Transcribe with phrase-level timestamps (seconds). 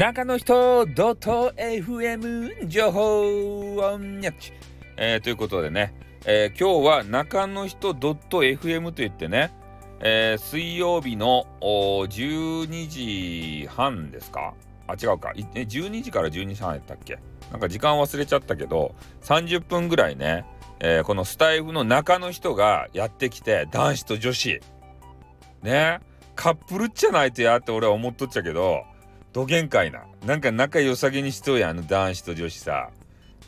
[0.00, 4.50] 中の人ドット FM 情報をにゃち、
[4.96, 5.92] えー、ということでね、
[6.24, 9.52] えー、今日は中の人ドット FM と言ってね、
[10.00, 14.54] えー、水曜日の12時半ですか？
[14.86, 15.34] あ違うか。
[15.36, 17.18] 12時から12時半やったっけ？
[17.52, 20.46] なんか時間忘れちゃったけど30分ぐらいね、
[20.78, 24.62] えー、このスタイフの中の人がやってきて男子と女子。
[25.62, 26.00] ね？
[26.36, 28.84] カップルじゃないとやって俺は思っとっちゃけど。
[29.32, 30.02] どげんかいな。
[30.26, 32.90] なんか仲良さげにしとうやん、あの男子と女子さ。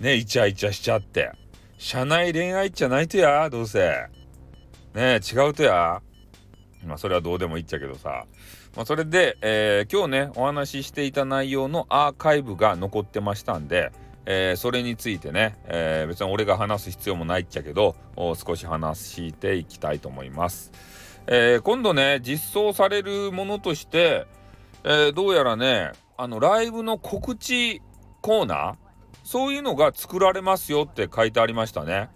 [0.00, 1.32] ね、イチャイチャしちゃって。
[1.76, 4.06] 社内恋愛じゃないとや、どうせ。
[4.94, 6.00] ね違うとや。
[6.86, 8.24] まあ、それはどうでもいいっちゃけどさ。
[8.76, 13.90] まあ、それで、えー、今日ね、お話ししていた内容のアーカイブが残ってましたんで、
[14.24, 20.70] えー、それについてね、えー、別に俺が話す必要もないっちゃけど、少し話していきたいと思います。
[21.26, 24.26] え今度ね、実装されるものとして、
[24.84, 27.82] えー、どうやらねあのライブの告知
[28.20, 28.74] コーナー
[29.24, 32.10] そういうのが作られますよって書いてありましたね。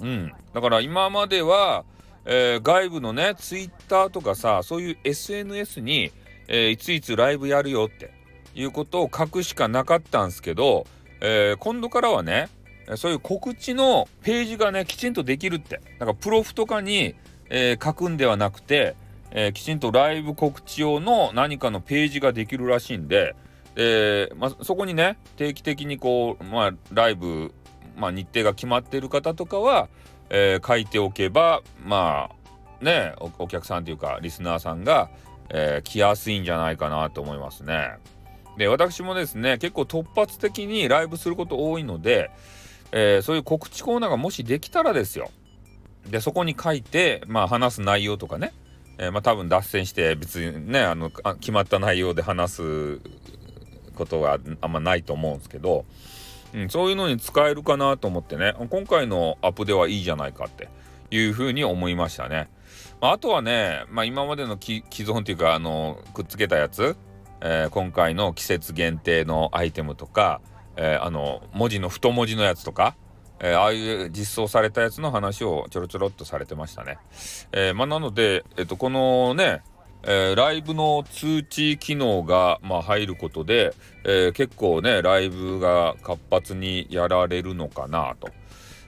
[0.00, 1.84] うん、だから今までは、
[2.24, 6.12] えー、外部のねツイッターとかさそういう SNS に、
[6.46, 8.12] えー、いついつライブやるよって
[8.54, 10.86] いうことを書くしかなかったんですけど、
[11.20, 12.48] えー、今度からはね
[12.96, 17.14] そういう告知のページがねきちんとできるってなんかプロフとかに、
[17.50, 18.94] え書くんではなくて
[19.30, 23.34] えー、きちんとライブ告知用の何かのページができるらしいんで、
[23.76, 27.52] えーまあ、そこにね定期的にこう、まあ、ライブ、
[27.96, 29.88] まあ、日程が決まってる方とかは、
[30.30, 32.30] えー、書いておけばま
[32.80, 35.10] あねお客さんというかリスナーさんが、
[35.50, 37.98] え、来やすいんじゃないかなと思いますね。
[38.56, 42.30] で私もですね結構突発的にライブすること多いので、
[42.92, 45.30] え、そういう告知コーナーがもしできたらですよ
[46.08, 48.52] でそこに書いてまあ話す内容とかね
[48.98, 53.00] えー、まあ多分脱線して別にねあの決まった内容で話す
[53.94, 55.84] ことがあんまないと思うんですけど、
[56.54, 60.68] うん、そういうのに使えるかなと思ってね今回のアップではいいじゃないかって
[61.10, 62.48] いうふうに思いましたね。
[63.00, 66.96] まあ、あとはね、まあ、今までの既存っていうかあのくっつけたやつ、
[67.40, 70.40] えー、今回の季節限定のアイテムとか、
[70.76, 72.96] えー、あの文字の太文字のやつとか
[73.40, 76.98] えー、ああいう実装されたやつの話をちょろちょろっとされてましたね。
[77.52, 79.62] えー、まあ、なので、えっと、このね、
[80.02, 88.30] えー、ライブの通知機能が、まあ、入ることで、え結構ねライブが活発にやられるのかなと。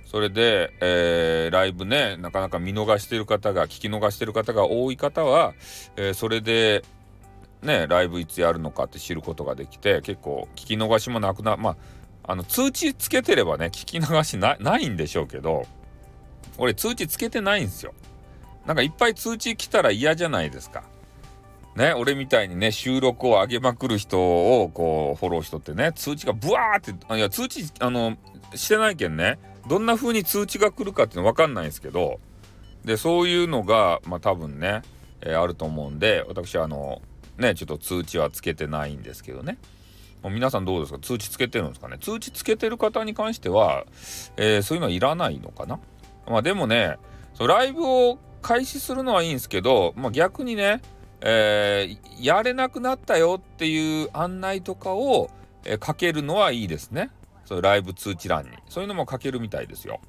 [0.06, 5.54] それで、えライブねなかなか見逃してる方が聞き逃してる方が多い方は、
[5.96, 6.84] えそれで
[7.62, 11.76] ねライブいつやるのかって知ることができて結構聞き逃しもなくなまあ
[12.30, 15.66] あの通知つけてればね聞き流しないんでしょうけど
[16.58, 17.92] 俺通知つけてないんですよ。
[18.66, 20.84] なんかいっぱい通知来たら嫌じゃないですか。
[21.74, 24.18] ね俺みたいにね収録を上げまくる人
[24.62, 28.16] をこうフォローしとってね通知がブワーっていや通知あの
[28.54, 32.20] してないけんねどんな風に通知が来るかっていうの分かんないんですけど
[32.84, 34.82] でそういうのがまあ多分ね、
[35.20, 37.02] えー、あると思うんで私あの
[37.38, 39.58] ねちょっと通知はつけてないんですけどね。
[40.24, 40.98] 皆さんどうですか？
[40.98, 41.96] 通知つけてるんですかね？
[41.98, 43.84] 通知つけてる方に関しては、
[44.36, 45.78] えー、そういうのはいらないのかな？
[46.28, 46.98] まあでもね
[47.34, 50.82] そうライブを開始するのはいいんですけど、まあ、逆にね、
[51.20, 55.30] えー、やれなくなったよっていう案内とかを、
[55.64, 57.10] えー、かけるのはいいですね。
[57.44, 58.50] そうライブ通知欄に。
[58.68, 60.00] そういうのもかけるみたいですよ。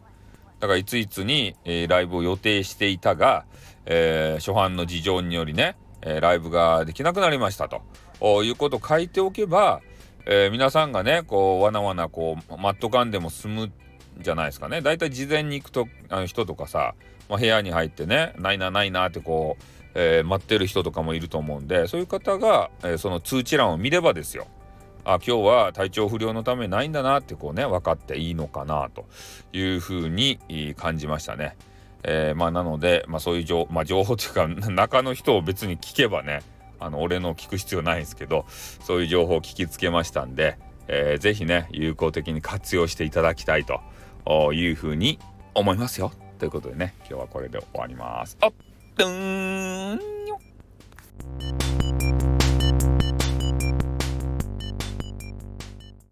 [0.59, 3.45] だからいついつに、えー、ライブを予定していたが、
[3.85, 7.81] えー初版の事情によりね、えライブができなくなりましたと。
[8.43, 9.81] いうことを書いておけば、
[10.25, 13.71] えー、皆さんがねこうわなわなこうマット感でも済む
[14.19, 16.95] じゃないですかねだいたい事前に行くとあの人とかさ、
[17.29, 19.63] まあ、部屋に入ってねないなないなってこう、
[19.95, 24.47] えー、待ってる人とかもいると思うんでそういう方が、えー、その通知欄を見ればですよ
[25.03, 29.05] あ今日は体調不良のためないんだなってこうね分かっていいのかなと
[29.53, 30.39] いうふうに
[30.77, 31.55] 感じましたね。
[32.03, 36.41] えー、まあなので、まあ、そういう情,、まあ、情報というか中の人を別に聞けばね
[36.81, 40.57] あの俺の聞く必要ないんですけどそういう情報を聞きつけましたんで、
[40.87, 43.81] えー、ぜひね有効的に活用していただきたいと
[44.53, 45.19] いうふうに
[45.53, 46.11] 思いますよ。
[46.39, 48.37] ということでね今日はこれで終わります。
[48.41, 48.53] あっ